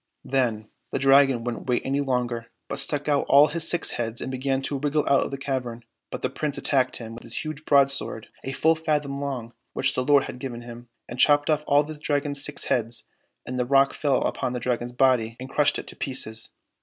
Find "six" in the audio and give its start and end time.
3.69-3.91, 12.43-12.63